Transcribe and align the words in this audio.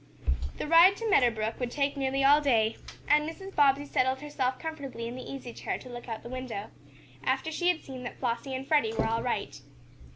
The 0.57 0.67
ride 0.67 0.95
to 0.97 1.07
Meadow 1.07 1.29
Brook 1.29 1.59
would 1.59 1.69
take 1.69 1.95
nearly 1.95 2.23
all 2.23 2.41
day, 2.41 2.75
and 3.07 3.29
Mrs. 3.29 3.53
Bobbsey 3.53 3.85
settled 3.85 4.19
herself 4.19 4.57
comfortably 4.57 5.07
in 5.07 5.15
the 5.15 5.21
easy 5.31 5.53
chair 5.53 5.77
to 5.77 5.89
look 5.89 6.09
out 6.09 6.17
of 6.17 6.23
the 6.23 6.29
window, 6.29 6.71
after 7.23 7.51
she 7.51 7.67
had 7.67 7.81
seen 7.83 8.01
that 8.01 8.17
Flossie 8.17 8.55
and 8.55 8.67
Freddie 8.67 8.93
were 8.95 9.05
all 9.05 9.21
right. 9.21 9.61